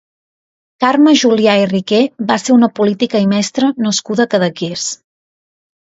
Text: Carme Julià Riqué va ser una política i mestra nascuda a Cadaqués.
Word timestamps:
Carme 0.83 1.13
Julià 1.23 1.53
Riqué 1.73 1.99
va 2.31 2.37
ser 2.45 2.53
una 2.55 2.71
política 2.81 3.21
i 3.27 3.31
mestra 3.35 3.73
nascuda 3.89 4.29
a 4.29 4.33
Cadaqués. 4.33 4.87